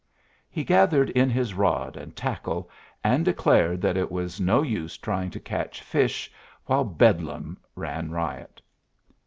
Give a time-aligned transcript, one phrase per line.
[0.49, 2.67] he gathered in his rod and tackle,
[3.03, 6.31] and declared that it was no use trying to catch fish
[6.65, 8.63] while Bedlam ran riot.